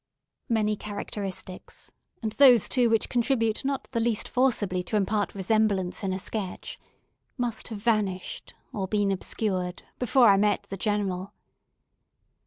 [0.49, 6.17] Many characteristics—and those, too, which contribute not the least forcibly to impart resemblance in a
[6.17, 11.35] sketch—must have vanished, or been obscured, before I met the General.